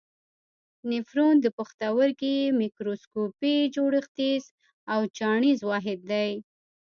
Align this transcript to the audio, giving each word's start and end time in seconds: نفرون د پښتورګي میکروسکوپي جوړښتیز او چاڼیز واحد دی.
نفرون 0.91 1.35
د 1.41 1.47
پښتورګي 1.57 2.37
میکروسکوپي 2.59 3.55
جوړښتیز 3.75 4.43
او 4.93 5.01
چاڼیز 5.17 5.59
واحد 5.69 5.99
دی. 6.11 6.31